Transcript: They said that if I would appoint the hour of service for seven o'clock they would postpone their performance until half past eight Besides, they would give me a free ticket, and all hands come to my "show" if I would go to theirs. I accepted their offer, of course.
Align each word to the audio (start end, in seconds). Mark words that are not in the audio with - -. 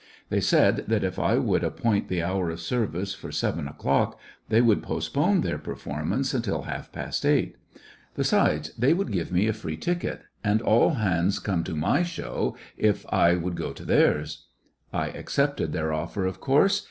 They 0.29 0.41
said 0.41 0.77
that 0.87 1.03
if 1.03 1.19
I 1.19 1.37
would 1.37 1.63
appoint 1.63 2.07
the 2.07 2.23
hour 2.23 2.49
of 2.49 2.59
service 2.59 3.13
for 3.13 3.31
seven 3.31 3.67
o'clock 3.67 4.19
they 4.49 4.59
would 4.59 4.81
postpone 4.81 5.41
their 5.41 5.59
performance 5.59 6.33
until 6.33 6.63
half 6.63 6.91
past 6.91 7.23
eight 7.23 7.55
Besides, 8.15 8.71
they 8.75 8.95
would 8.95 9.11
give 9.11 9.31
me 9.31 9.45
a 9.47 9.53
free 9.53 9.77
ticket, 9.77 10.23
and 10.43 10.59
all 10.59 10.95
hands 10.95 11.37
come 11.37 11.63
to 11.65 11.75
my 11.75 12.01
"show" 12.01 12.57
if 12.89 13.05
I 13.13 13.35
would 13.35 13.53
go 13.55 13.73
to 13.73 13.85
theirs. 13.85 14.47
I 14.91 15.09
accepted 15.09 15.71
their 15.71 15.93
offer, 15.93 16.25
of 16.25 16.39
course. 16.39 16.79